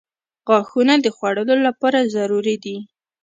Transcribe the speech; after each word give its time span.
•غاښونه 0.47 0.93
د 1.01 1.07
خوړلو 1.15 1.55
لپاره 1.67 2.09
ضروري 2.15 2.55
دي. 2.63 2.77